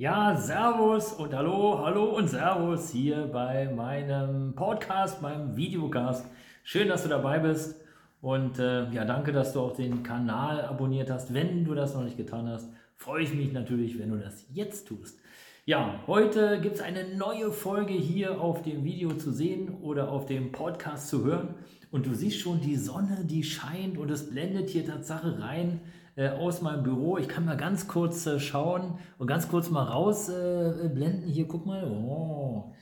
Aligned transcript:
Ja, 0.00 0.34
Servus 0.34 1.12
und 1.12 1.34
Hallo, 1.34 1.78
Hallo 1.84 2.04
und 2.16 2.26
Servus 2.26 2.88
hier 2.88 3.28
bei 3.30 3.70
meinem 3.70 4.54
Podcast, 4.54 5.20
meinem 5.20 5.54
Videocast. 5.54 6.24
Schön, 6.64 6.88
dass 6.88 7.02
du 7.02 7.10
dabei 7.10 7.38
bist 7.38 7.78
und 8.22 8.58
äh, 8.58 8.88
ja, 8.92 9.04
danke, 9.04 9.30
dass 9.30 9.52
du 9.52 9.60
auch 9.60 9.76
den 9.76 10.02
Kanal 10.02 10.62
abonniert 10.62 11.10
hast. 11.10 11.34
Wenn 11.34 11.66
du 11.66 11.74
das 11.74 11.92
noch 11.92 12.02
nicht 12.02 12.16
getan 12.16 12.48
hast, 12.48 12.70
freue 12.96 13.24
ich 13.24 13.34
mich 13.34 13.52
natürlich, 13.52 13.98
wenn 13.98 14.08
du 14.08 14.16
das 14.16 14.46
jetzt 14.54 14.88
tust. 14.88 15.20
Ja, 15.66 16.00
heute 16.06 16.62
gibt 16.62 16.76
es 16.76 16.80
eine 16.80 17.14
neue 17.18 17.52
Folge 17.52 17.92
hier 17.92 18.40
auf 18.40 18.62
dem 18.62 18.84
Video 18.84 19.12
zu 19.12 19.30
sehen 19.30 19.82
oder 19.82 20.10
auf 20.10 20.24
dem 20.24 20.50
Podcast 20.50 21.10
zu 21.10 21.24
hören. 21.24 21.56
Und 21.90 22.06
du 22.06 22.14
siehst 22.14 22.40
schon, 22.40 22.62
die 22.62 22.76
Sonne, 22.76 23.18
die 23.24 23.42
scheint 23.42 23.98
und 23.98 24.10
es 24.10 24.30
blendet 24.30 24.70
hier 24.70 24.86
Tatsache 24.86 25.42
rein 25.42 25.82
äh, 26.20 26.28
aus 26.28 26.60
meinem 26.60 26.82
Büro. 26.82 27.16
Ich 27.16 27.28
kann 27.28 27.46
mal 27.46 27.56
ganz 27.56 27.88
kurz 27.88 28.26
äh, 28.26 28.38
schauen 28.38 28.98
und 29.16 29.26
ganz 29.26 29.48
kurz 29.48 29.70
mal 29.70 29.84
rausblenden. 29.84 31.26
Äh, 31.26 31.32
Hier, 31.32 31.48
guck 31.48 31.64
mal. 31.64 31.82
Oh, 31.84 32.74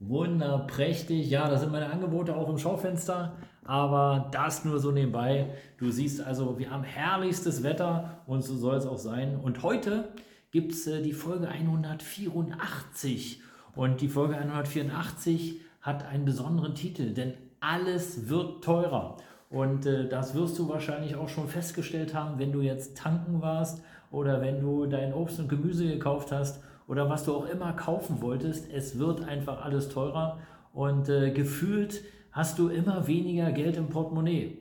wunderprächtig. 0.00 1.28
Ja, 1.28 1.50
da 1.50 1.58
sind 1.58 1.70
meine 1.70 1.90
Angebote 1.90 2.34
auch 2.34 2.48
im 2.48 2.56
Schaufenster. 2.56 3.36
Aber 3.62 4.30
das 4.32 4.64
nur 4.64 4.78
so 4.78 4.90
nebenbei. 4.90 5.50
Du 5.76 5.90
siehst 5.90 6.22
also, 6.22 6.58
wir 6.58 6.70
haben 6.70 6.82
herrlichstes 6.82 7.62
Wetter 7.62 8.22
und 8.26 8.40
so 8.42 8.56
soll 8.56 8.76
es 8.76 8.86
auch 8.86 8.96
sein. 8.96 9.38
Und 9.38 9.62
heute 9.62 10.08
gibt 10.50 10.72
es 10.72 10.86
äh, 10.86 11.02
die 11.02 11.12
Folge 11.12 11.46
184. 11.46 13.42
Und 13.76 14.00
die 14.00 14.08
Folge 14.08 14.38
184 14.38 15.60
hat 15.82 16.06
einen 16.06 16.24
besonderen 16.24 16.74
Titel, 16.74 17.12
denn 17.12 17.34
alles 17.60 18.30
wird 18.30 18.64
teurer. 18.64 19.18
Und 19.50 19.86
äh, 19.86 20.08
das 20.08 20.34
wirst 20.34 20.58
du 20.58 20.68
wahrscheinlich 20.68 21.16
auch 21.16 21.28
schon 21.28 21.48
festgestellt 21.48 22.14
haben, 22.14 22.38
wenn 22.38 22.52
du 22.52 22.60
jetzt 22.60 22.96
tanken 22.96 23.40
warst 23.40 23.82
oder 24.10 24.40
wenn 24.40 24.60
du 24.60 24.86
dein 24.86 25.14
Obst 25.14 25.40
und 25.40 25.48
Gemüse 25.48 25.86
gekauft 25.86 26.32
hast 26.32 26.62
oder 26.86 27.08
was 27.08 27.24
du 27.24 27.34
auch 27.34 27.46
immer 27.46 27.72
kaufen 27.72 28.20
wolltest. 28.20 28.70
Es 28.72 28.98
wird 28.98 29.26
einfach 29.26 29.64
alles 29.64 29.88
teurer 29.88 30.38
und 30.72 31.08
äh, 31.08 31.30
gefühlt 31.30 32.02
hast 32.32 32.58
du 32.58 32.68
immer 32.68 33.06
weniger 33.06 33.50
Geld 33.52 33.76
im 33.76 33.88
Portemonnaie. 33.88 34.58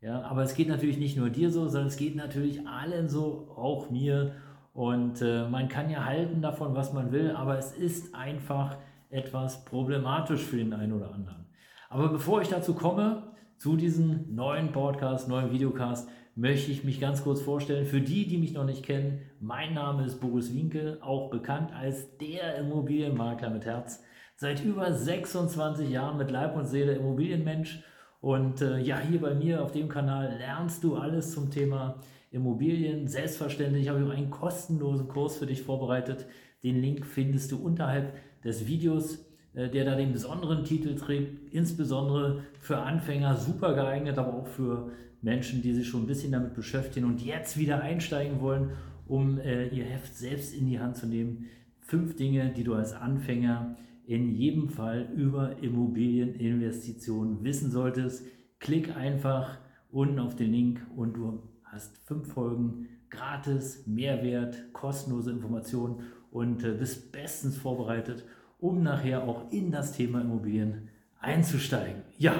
Ja, 0.00 0.22
aber 0.22 0.42
es 0.42 0.54
geht 0.54 0.68
natürlich 0.68 0.98
nicht 0.98 1.16
nur 1.16 1.30
dir 1.30 1.50
so, 1.50 1.68
sondern 1.68 1.86
es 1.86 1.96
geht 1.96 2.16
natürlich 2.16 2.66
allen 2.66 3.08
so, 3.08 3.48
auch 3.54 3.88
mir. 3.90 4.32
Und 4.74 5.22
äh, 5.22 5.46
man 5.48 5.68
kann 5.68 5.90
ja 5.90 6.04
halten 6.04 6.42
davon, 6.42 6.74
was 6.74 6.92
man 6.92 7.12
will, 7.12 7.30
aber 7.30 7.58
es 7.58 7.72
ist 7.72 8.14
einfach 8.14 8.76
etwas 9.10 9.64
problematisch 9.64 10.42
für 10.42 10.56
den 10.56 10.72
einen 10.72 10.92
oder 10.92 11.12
anderen. 11.12 11.46
Aber 11.88 12.08
bevor 12.08 12.40
ich 12.42 12.48
dazu 12.48 12.74
komme, 12.74 13.22
zu 13.62 13.76
diesem 13.76 14.34
neuen 14.34 14.72
Podcast, 14.72 15.28
neuen 15.28 15.52
Videocast 15.52 16.08
möchte 16.34 16.72
ich 16.72 16.82
mich 16.82 16.98
ganz 16.98 17.22
kurz 17.22 17.40
vorstellen. 17.40 17.86
Für 17.86 18.00
die, 18.00 18.26
die 18.26 18.36
mich 18.36 18.54
noch 18.54 18.64
nicht 18.64 18.82
kennen, 18.84 19.20
mein 19.38 19.72
Name 19.72 20.04
ist 20.04 20.20
Boris 20.20 20.52
Winke, 20.52 20.98
auch 21.00 21.30
bekannt 21.30 21.72
als 21.72 22.18
der 22.18 22.56
Immobilienmakler 22.56 23.50
mit 23.50 23.64
Herz. 23.64 24.02
Seit 24.34 24.64
über 24.64 24.92
26 24.92 25.88
Jahren 25.88 26.18
mit 26.18 26.32
Leib 26.32 26.56
und 26.56 26.66
Seele 26.66 26.94
Immobilienmensch. 26.94 27.84
Und 28.20 28.62
äh, 28.62 28.80
ja, 28.80 28.98
hier 28.98 29.20
bei 29.20 29.32
mir 29.32 29.62
auf 29.62 29.70
dem 29.70 29.88
Kanal 29.88 30.38
lernst 30.38 30.82
du 30.82 30.96
alles 30.96 31.30
zum 31.30 31.52
Thema 31.52 32.00
Immobilien. 32.32 33.06
Selbstverständlich 33.06 33.88
habe 33.88 34.00
ich 34.00 34.06
auch 34.06 34.16
einen 34.16 34.30
kostenlosen 34.30 35.06
Kurs 35.06 35.36
für 35.36 35.46
dich 35.46 35.62
vorbereitet. 35.62 36.26
Den 36.64 36.82
Link 36.82 37.06
findest 37.06 37.52
du 37.52 37.64
unterhalb 37.64 38.12
des 38.42 38.66
Videos. 38.66 39.24
Äh, 39.54 39.68
der 39.68 39.84
da 39.84 39.94
den 39.94 40.12
besonderen 40.12 40.64
Titel 40.64 40.94
trägt, 40.94 41.52
insbesondere 41.52 42.42
für 42.58 42.78
Anfänger 42.78 43.36
super 43.36 43.74
geeignet, 43.74 44.18
aber 44.18 44.32
auch 44.32 44.46
für 44.46 44.90
Menschen, 45.20 45.62
die 45.62 45.74
sich 45.74 45.86
schon 45.86 46.04
ein 46.04 46.06
bisschen 46.06 46.32
damit 46.32 46.54
beschäftigen 46.54 47.06
und 47.06 47.20
jetzt 47.22 47.58
wieder 47.58 47.82
einsteigen 47.82 48.40
wollen, 48.40 48.70
um 49.06 49.38
äh, 49.38 49.68
ihr 49.68 49.84
Heft 49.84 50.16
selbst 50.16 50.54
in 50.54 50.66
die 50.66 50.80
Hand 50.80 50.96
zu 50.96 51.06
nehmen. 51.06 51.46
Fünf 51.80 52.16
Dinge, 52.16 52.50
die 52.56 52.64
du 52.64 52.74
als 52.74 52.94
Anfänger 52.94 53.76
in 54.06 54.34
jedem 54.34 54.70
Fall 54.70 55.08
über 55.14 55.58
Immobilieninvestitionen 55.62 57.44
wissen 57.44 57.70
solltest. 57.70 58.24
Klick 58.58 58.96
einfach 58.96 59.58
unten 59.90 60.18
auf 60.18 60.34
den 60.34 60.50
Link 60.50 60.80
und 60.96 61.14
du 61.14 61.42
hast 61.64 61.98
fünf 62.06 62.32
Folgen 62.32 62.88
gratis, 63.10 63.86
Mehrwert, 63.86 64.72
kostenlose 64.72 65.30
Informationen 65.30 66.04
und 66.30 66.64
äh, 66.64 66.72
bist 66.72 67.12
bestens 67.12 67.58
vorbereitet 67.58 68.24
um 68.62 68.82
nachher 68.82 69.24
auch 69.24 69.50
in 69.50 69.72
das 69.72 69.92
Thema 69.92 70.20
Immobilien 70.20 70.88
einzusteigen. 71.20 72.02
Ja, 72.16 72.34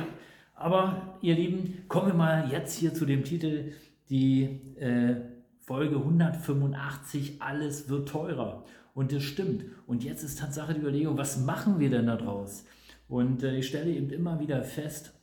aber 0.55 1.19
ihr 1.21 1.35
Lieben, 1.35 1.85
kommen 1.89 2.07
wir 2.07 2.15
mal 2.15 2.49
jetzt 2.51 2.79
hier 2.79 2.95
zu 2.95 3.05
dem 3.05 3.25
Titel, 3.25 3.73
die 4.09 4.45
äh, 4.79 5.17
Folge 5.59 5.97
185, 5.97 7.43
alles 7.43 7.89
wird 7.89 8.09
teurer. 8.09 8.65
Und 8.95 9.13
das 9.13 9.25
stimmt. 9.25 9.65
Und 9.87 10.05
jetzt 10.05 10.23
ist 10.23 10.39
Tatsache 10.39 10.75
die 10.75 10.81
Überlegung, 10.81 11.19
was 11.19 11.39
machen 11.39 11.81
wir 11.81 11.91
denn 11.91 12.07
daraus? 12.07 12.65
Und 13.09 13.43
äh, 13.43 13.57
ich 13.57 13.67
stelle 13.67 13.91
eben 13.91 14.11
immer 14.11 14.39
wieder 14.39 14.63
fest, 14.63 15.15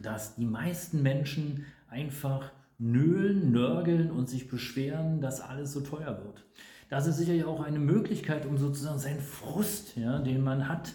dass 0.00 0.36
die 0.36 0.46
meisten 0.46 1.02
Menschen 1.02 1.66
einfach 1.88 2.52
nölen, 2.78 3.52
nörgeln 3.52 4.10
und 4.10 4.30
sich 4.30 4.48
beschweren, 4.48 5.20
dass 5.20 5.40
alles 5.40 5.72
so 5.72 5.80
teuer 5.80 6.22
wird. 6.24 6.44
Das 6.88 7.06
ist 7.06 7.16
sicherlich 7.16 7.44
auch 7.44 7.60
eine 7.60 7.78
Möglichkeit, 7.78 8.46
um 8.46 8.58
sozusagen 8.58 8.98
seinen 8.98 9.20
Frust, 9.20 9.96
ja, 9.96 10.18
den 10.20 10.42
man 10.42 10.68
hat, 10.68 10.94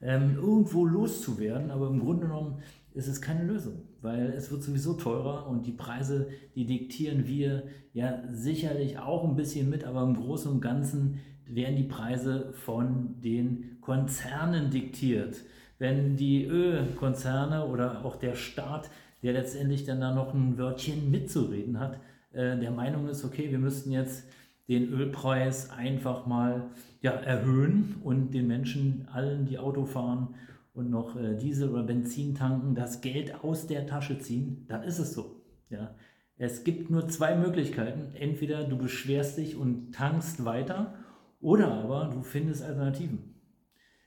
ähm, 0.00 0.36
irgendwo 0.36 0.86
loszuwerden. 0.86 1.70
Aber 1.70 1.88
im 1.88 2.00
Grunde 2.00 2.26
genommen 2.26 2.62
ist 2.94 3.08
es 3.08 3.20
keine 3.20 3.44
Lösung, 3.44 3.82
weil 4.02 4.32
es 4.36 4.50
wird 4.50 4.62
sowieso 4.62 4.94
teurer 4.94 5.46
und 5.48 5.66
die 5.66 5.72
Preise, 5.72 6.28
die 6.54 6.66
diktieren 6.66 7.26
wir 7.26 7.64
ja 7.92 8.22
sicherlich 8.30 8.98
auch 8.98 9.24
ein 9.24 9.36
bisschen 9.36 9.70
mit, 9.70 9.84
aber 9.84 10.02
im 10.02 10.14
Großen 10.14 10.50
und 10.50 10.60
Ganzen 10.60 11.20
werden 11.46 11.76
die 11.76 11.84
Preise 11.84 12.52
von 12.52 13.20
den 13.20 13.78
Konzernen 13.80 14.70
diktiert. 14.70 15.36
Wenn 15.78 16.16
die 16.16 16.44
Ölkonzerne 16.44 17.66
oder 17.66 18.04
auch 18.04 18.16
der 18.16 18.34
Staat, 18.34 18.90
der 19.22 19.32
letztendlich 19.32 19.84
dann 19.84 20.00
da 20.00 20.14
noch 20.14 20.34
ein 20.34 20.58
Wörtchen 20.58 21.10
mitzureden 21.10 21.80
hat, 21.80 21.98
äh, 22.32 22.58
der 22.58 22.70
Meinung 22.70 23.08
ist, 23.08 23.24
okay, 23.24 23.50
wir 23.50 23.58
müssten 23.58 23.90
jetzt 23.90 24.26
den 24.68 24.88
Ölpreis 24.88 25.70
einfach 25.70 26.26
mal 26.26 26.70
ja, 27.00 27.12
erhöhen 27.12 27.96
und 28.02 28.32
den 28.32 28.46
Menschen, 28.46 29.08
allen, 29.12 29.46
die 29.46 29.58
Auto 29.58 29.84
fahren 29.84 30.34
und 30.72 30.90
noch 30.90 31.16
äh, 31.16 31.36
Diesel 31.36 31.70
oder 31.70 31.82
Benzin 31.82 32.34
tanken, 32.34 32.74
das 32.74 33.00
Geld 33.00 33.44
aus 33.44 33.66
der 33.66 33.86
Tasche 33.86 34.18
ziehen, 34.18 34.64
dann 34.68 34.82
ist 34.82 34.98
es 34.98 35.12
so. 35.12 35.42
Ja. 35.68 35.94
Es 36.36 36.64
gibt 36.64 36.90
nur 36.90 37.08
zwei 37.08 37.36
Möglichkeiten. 37.36 38.14
Entweder 38.14 38.64
du 38.64 38.76
beschwerst 38.76 39.38
dich 39.38 39.56
und 39.56 39.92
tankst 39.92 40.44
weiter 40.44 40.94
oder 41.40 41.72
aber 41.72 42.10
du 42.12 42.22
findest 42.22 42.62
Alternativen. 42.62 43.32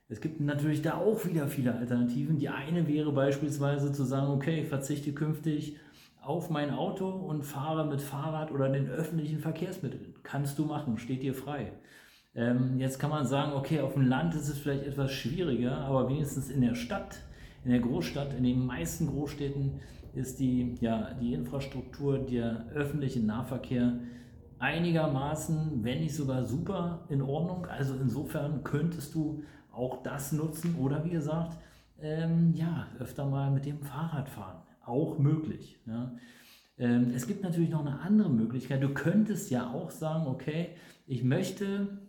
Es 0.08 0.22
gibt 0.22 0.40
natürlich 0.40 0.82
da 0.82 0.96
auch 0.96 1.26
wieder 1.26 1.48
viele 1.48 1.76
Alternativen. 1.76 2.38
Die 2.38 2.50
eine 2.50 2.88
wäre 2.88 3.12
beispielsweise 3.12 3.92
zu 3.92 4.04
sagen, 4.04 4.32
okay, 4.32 4.62
ich 4.62 4.68
verzichte 4.68 5.14
künftig 5.14 5.78
auf 6.26 6.50
mein 6.50 6.72
Auto 6.72 7.08
und 7.08 7.44
fahre 7.44 7.86
mit 7.86 8.02
Fahrrad 8.02 8.52
oder 8.52 8.68
den 8.70 8.90
öffentlichen 8.90 9.40
Verkehrsmitteln. 9.40 10.16
Kannst 10.24 10.58
du 10.58 10.66
machen, 10.66 10.98
steht 10.98 11.22
dir 11.22 11.36
frei. 11.36 11.72
Ähm, 12.34 12.80
jetzt 12.80 13.00
kann 13.00 13.12
man 13.12 13.28
sagen, 13.28 13.54
okay, 13.54 13.80
auf 13.82 13.94
dem 13.94 14.08
Land 14.08 14.34
ist 14.34 14.50
es 14.50 14.58
vielleicht 14.58 14.86
etwas 14.86 15.12
schwieriger, 15.12 15.78
aber 15.78 16.10
wenigstens 16.10 16.50
in 16.50 16.62
der 16.62 16.74
Stadt, 16.74 17.18
in 17.64 17.72
der 17.72 17.80
Großstadt, 17.80 18.34
in 18.34 18.44
den 18.44 18.66
meisten 18.66 19.08
Großstädten 19.08 19.80
ist 20.16 20.40
die, 20.40 20.76
ja, 20.82 21.12
die 21.22 21.34
Infrastruktur, 21.34 22.18
der 22.18 22.66
öffentliche 22.74 23.20
Nahverkehr 23.20 24.00
einigermaßen, 24.58 25.84
wenn 25.84 26.00
nicht 26.00 26.16
sogar 26.16 26.44
super 26.44 27.06
in 27.10 27.22
Ordnung. 27.22 27.68
Also 27.68 27.94
insofern 28.02 28.64
könntest 28.64 29.14
du 29.14 29.44
auch 29.72 30.02
das 30.02 30.32
nutzen 30.32 30.76
oder 30.80 31.06
wie 31.06 31.12
gesagt, 31.12 31.56
ähm, 32.02 32.54
ja, 32.56 32.88
öfter 33.00 33.26
mal 33.26 33.52
mit 33.52 33.66
dem 33.66 33.82
Fahrrad 33.82 34.28
fahren 34.28 34.65
auch 34.88 35.18
möglich. 35.20 35.78
Ja. 35.86 36.16
Ähm, 36.78 37.12
es 37.16 37.28
gibt 37.28 37.44
natürlich 37.44 37.70
noch 37.70 37.86
eine 37.86 38.00
andere 38.00 38.30
Möglichkeit. 38.30 38.84
Du 38.84 38.90
könntest 38.90 39.50
ja 39.50 39.72
auch 39.72 39.92
sagen, 39.92 40.28
okay, 40.28 40.70
ich 41.08 41.24
möchte 41.24 42.00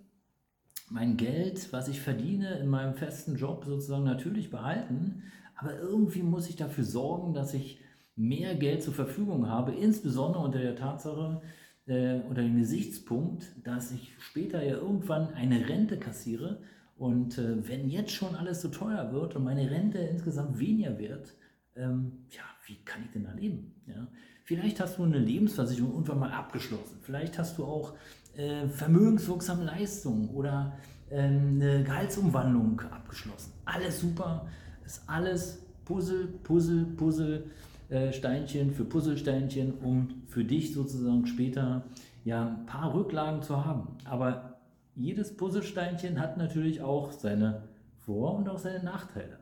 mein 0.91 1.17
Geld, 1.17 1.73
was 1.73 1.89
ich 1.89 2.01
verdiene 2.01 2.59
in 2.59 2.69
meinem 2.69 2.95
festen 2.95 3.37
Job 3.37 3.65
sozusagen 3.65 4.05
natürlich 4.05 4.51
behalten, 4.51 5.23
aber 5.57 5.79
irgendwie 5.79 6.23
muss 6.23 6.49
ich 6.49 6.57
dafür 6.57 6.85
sorgen, 6.85 7.35
dass 7.35 7.55
ich 7.55 7.81
mehr 8.15 8.55
Geld 8.55 8.83
zur 8.83 8.95
Verfügung 8.95 9.49
habe, 9.49 9.73
insbesondere 9.73 10.43
unter 10.43 10.59
der 10.59 10.77
Tatsache, 10.77 11.43
äh, 11.87 12.21
unter 12.29 12.43
dem 12.43 12.59
Gesichtspunkt, 12.59 13.47
dass 13.65 13.93
ich 13.93 14.13
später 14.19 14.63
ja 14.63 14.77
irgendwann 14.77 15.35
eine 15.35 15.69
Rente 15.69 15.99
kassiere 15.99 16.61
Und 16.97 17.37
äh, 17.39 17.69
wenn 17.69 17.89
jetzt 17.89 18.13
schon 18.13 18.35
alles 18.35 18.63
so 18.63 18.69
teuer 18.69 19.13
wird 19.13 19.37
und 19.37 19.45
meine 19.45 19.71
Rente 19.71 19.99
insgesamt 19.99 20.59
weniger 20.59 20.99
wird, 20.99 21.35
ähm, 21.77 22.13
ja, 22.31 22.43
wie 22.67 22.77
kann 22.85 23.03
ich 23.05 23.11
denn 23.11 23.25
da 23.25 23.33
leben? 23.33 23.75
Ja? 23.87 24.07
Vielleicht 24.45 24.81
hast 24.81 24.99
du 24.99 25.05
eine 25.05 25.19
Lebensversicherung 25.19 25.93
irgendwann 25.93 26.21
mal 26.21 26.33
abgeschlossen. 26.33 26.99
Vielleicht 27.03 27.39
hast 27.39 27.59
du 27.59 27.65
auch 27.65 27.95
äh, 28.37 28.69
vermögenswirksame 28.69 29.65
Leistungen 29.65 30.29
oder 30.31 30.77
äh, 31.11 31.21
eine 31.21 31.85
Gehaltsumwandlung 31.85 32.81
abgeschlossen. 32.81 33.53
Alles 33.65 34.01
super, 34.01 34.47
ist 34.85 35.03
alles 35.07 35.63
Puzzle, 35.85 36.27
Puzzle, 36.43 36.85
Puzzle. 36.97 37.51
Äh, 37.89 38.13
Steinchen 38.13 38.73
für 38.73 38.85
Puzzlesteinchen, 38.85 39.75
um 39.79 40.25
für 40.27 40.45
dich 40.45 40.75
sozusagen 40.75 41.25
später 41.27 41.85
ja 42.25 42.49
ein 42.49 42.67
paar 42.67 42.93
Rücklagen 42.93 43.43
zu 43.43 43.65
haben. 43.65 43.97
Aber 44.05 44.59
jedes 44.97 45.37
Puzzlesteinchen 45.37 46.19
hat 46.19 46.37
natürlich 46.37 46.83
auch 46.83 47.13
seine 47.13 47.63
Vor- 48.05 48.35
und 48.35 48.49
auch 48.49 48.59
seine 48.59 48.83
Nachteile. 48.83 49.39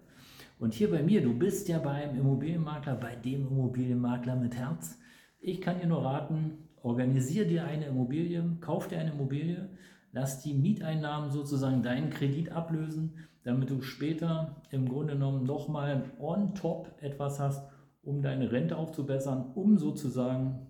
Und 0.59 0.75
hier 0.75 0.91
bei 0.91 1.03
mir, 1.03 1.23
du 1.23 1.37
bist 1.37 1.69
ja 1.69 1.79
beim 1.79 2.17
Immobilienmakler, 2.17 2.95
bei 2.95 3.17
dem 3.17 3.49
Immobilienmakler 3.49 4.37
mit 4.37 4.57
Herz. 4.57 4.99
Ich 5.41 5.61
kann 5.61 5.79
dir 5.79 5.87
nur 5.87 6.05
raten, 6.05 6.69
organisier 6.83 7.47
dir 7.47 7.65
eine 7.65 7.87
Immobilie, 7.87 8.57
kauf 8.61 8.89
dir 8.89 8.99
eine 8.99 9.13
Immobilie, 9.13 9.69
lass 10.13 10.43
die 10.43 10.55
Mieteinnahmen 10.55 11.31
sozusagen 11.31 11.83
deinen 11.83 12.11
Kredit 12.11 12.53
ablösen, 12.53 13.15
damit 13.43 13.71
du 13.71 13.83
später 13.83 14.63
im 14.71 14.89
Grunde 14.89 15.15
genommen 15.15 15.45
nochmal 15.45 16.11
on 16.19 16.55
top 16.55 16.95
etwas 17.01 17.41
hast, 17.41 17.69
um 18.03 18.23
deine 18.23 18.53
Rente 18.53 18.77
aufzubessern, 18.77 19.53
um 19.55 19.77
sozusagen 19.79 20.67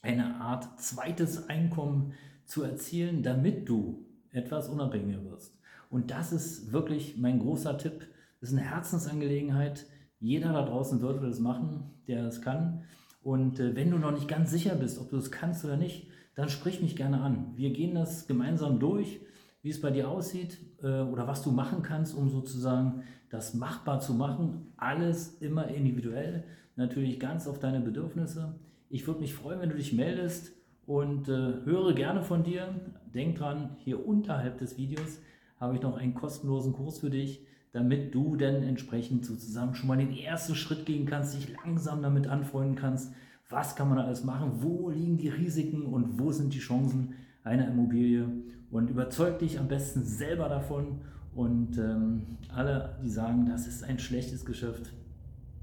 eine 0.00 0.36
Art 0.36 0.80
zweites 0.80 1.48
Einkommen 1.48 2.12
zu 2.44 2.62
erzielen, 2.62 3.22
damit 3.22 3.68
du 3.68 4.06
etwas 4.30 4.68
unabhängiger 4.68 5.24
wirst. 5.24 5.58
Und 5.90 6.10
das 6.10 6.32
ist 6.32 6.72
wirklich 6.72 7.16
mein 7.18 7.38
großer 7.38 7.78
Tipp. 7.78 8.06
Das 8.42 8.50
ist 8.50 8.58
eine 8.58 8.68
Herzensangelegenheit. 8.68 9.86
Jeder 10.18 10.52
da 10.52 10.66
draußen 10.66 11.00
würde 11.00 11.24
das 11.24 11.38
machen, 11.38 11.84
der 12.08 12.26
es 12.26 12.42
kann. 12.42 12.82
Und 13.22 13.60
äh, 13.60 13.76
wenn 13.76 13.92
du 13.92 13.98
noch 13.98 14.10
nicht 14.10 14.26
ganz 14.26 14.50
sicher 14.50 14.74
bist, 14.74 15.00
ob 15.00 15.10
du 15.10 15.16
es 15.16 15.30
kannst 15.30 15.64
oder 15.64 15.76
nicht, 15.76 16.08
dann 16.34 16.48
sprich 16.48 16.82
mich 16.82 16.96
gerne 16.96 17.20
an. 17.20 17.52
Wir 17.54 17.70
gehen 17.70 17.94
das 17.94 18.26
gemeinsam 18.26 18.80
durch, 18.80 19.20
wie 19.62 19.70
es 19.70 19.80
bei 19.80 19.92
dir 19.92 20.08
aussieht 20.08 20.58
äh, 20.82 21.02
oder 21.02 21.28
was 21.28 21.44
du 21.44 21.52
machen 21.52 21.84
kannst, 21.84 22.16
um 22.16 22.30
sozusagen 22.30 23.04
das 23.30 23.54
machbar 23.54 24.00
zu 24.00 24.12
machen. 24.12 24.72
Alles 24.76 25.36
immer 25.40 25.68
individuell, 25.68 26.42
natürlich 26.74 27.20
ganz 27.20 27.46
auf 27.46 27.60
deine 27.60 27.80
Bedürfnisse. 27.80 28.56
Ich 28.88 29.06
würde 29.06 29.20
mich 29.20 29.34
freuen, 29.34 29.60
wenn 29.60 29.70
du 29.70 29.76
dich 29.76 29.92
meldest 29.92 30.50
und 30.84 31.28
äh, 31.28 31.64
höre 31.64 31.92
gerne 31.92 32.24
von 32.24 32.42
dir. 32.42 32.74
Denk 33.14 33.38
dran, 33.38 33.76
hier 33.84 34.04
unterhalb 34.04 34.58
des 34.58 34.76
Videos 34.78 35.20
habe 35.60 35.76
ich 35.76 35.82
noch 35.82 35.96
einen 35.96 36.14
kostenlosen 36.14 36.72
Kurs 36.72 36.98
für 36.98 37.10
dich, 37.10 37.46
damit 37.72 38.14
du 38.14 38.36
dann 38.36 38.62
entsprechend 38.62 39.24
sozusagen 39.24 39.74
schon 39.74 39.88
mal 39.88 39.96
den 39.96 40.16
ersten 40.16 40.54
Schritt 40.54 40.86
gehen 40.86 41.06
kannst, 41.06 41.34
dich 41.34 41.54
langsam 41.64 42.02
damit 42.02 42.26
anfreunden 42.26 42.76
kannst. 42.76 43.12
Was 43.48 43.76
kann 43.76 43.88
man 43.88 43.98
da 43.98 44.04
alles 44.04 44.24
machen? 44.24 44.52
Wo 44.60 44.90
liegen 44.90 45.18
die 45.18 45.28
Risiken 45.28 45.86
und 45.86 46.18
wo 46.18 46.30
sind 46.30 46.54
die 46.54 46.58
Chancen 46.58 47.14
einer 47.44 47.68
Immobilie? 47.68 48.28
Und 48.70 48.88
überzeug 48.88 49.38
dich 49.38 49.58
am 49.58 49.68
besten 49.68 50.02
selber 50.04 50.48
davon. 50.48 51.00
Und 51.34 51.78
ähm, 51.78 52.38
alle, 52.54 52.98
die 53.02 53.10
sagen, 53.10 53.46
das 53.46 53.66
ist 53.66 53.84
ein 53.84 53.98
schlechtes 53.98 54.44
Geschäft, 54.44 54.92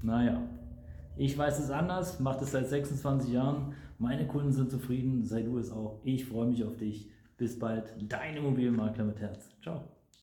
naja, 0.02 0.42
ich 1.16 1.36
weiß 1.36 1.58
es 1.58 1.70
anders, 1.70 2.18
mache 2.18 2.44
es 2.44 2.52
seit 2.52 2.68
26 2.68 3.32
Jahren. 3.32 3.74
Meine 3.98 4.26
Kunden 4.26 4.52
sind 4.52 4.70
zufrieden, 4.70 5.24
sei 5.24 5.42
du 5.42 5.58
es 5.58 5.70
auch. 5.70 6.00
Ich 6.02 6.24
freue 6.24 6.46
mich 6.46 6.64
auf 6.64 6.76
dich. 6.76 7.10
Bis 7.36 7.58
bald, 7.58 7.94
dein 8.08 8.36
Immobilienmakler 8.36 9.04
mit 9.04 9.20
Herz. 9.20 9.50
Ciao. 9.62 9.99